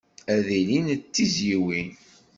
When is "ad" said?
0.33-0.47